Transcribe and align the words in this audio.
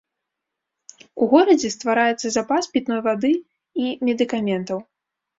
У 1.25 1.25
горадзе 1.33 1.69
ствараецца 1.73 2.31
запас 2.37 2.69
пітной 2.77 3.01
вады 3.07 3.31
і 3.83 3.91
медыкаментаў. 4.09 4.81